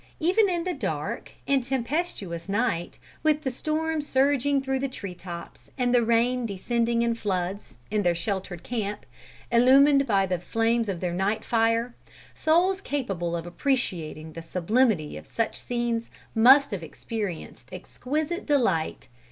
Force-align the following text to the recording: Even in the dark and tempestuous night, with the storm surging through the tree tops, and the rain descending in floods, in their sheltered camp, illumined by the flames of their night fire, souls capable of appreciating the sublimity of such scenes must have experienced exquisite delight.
Even 0.19 0.49
in 0.49 0.63
the 0.63 0.73
dark 0.73 1.33
and 1.47 1.61
tempestuous 1.61 2.49
night, 2.49 2.97
with 3.21 3.43
the 3.43 3.51
storm 3.51 4.01
surging 4.01 4.59
through 4.59 4.79
the 4.79 4.87
tree 4.89 5.13
tops, 5.13 5.69
and 5.77 5.93
the 5.93 6.03
rain 6.03 6.43
descending 6.47 7.03
in 7.03 7.13
floods, 7.13 7.77
in 7.91 8.01
their 8.01 8.15
sheltered 8.15 8.63
camp, 8.63 9.05
illumined 9.51 10.07
by 10.07 10.25
the 10.25 10.39
flames 10.39 10.89
of 10.89 11.01
their 11.01 11.13
night 11.13 11.45
fire, 11.45 11.93
souls 12.33 12.81
capable 12.81 13.35
of 13.35 13.45
appreciating 13.45 14.33
the 14.33 14.41
sublimity 14.41 15.17
of 15.17 15.27
such 15.27 15.55
scenes 15.59 16.09
must 16.33 16.71
have 16.71 16.81
experienced 16.81 17.69
exquisite 17.71 18.47
delight. 18.47 19.07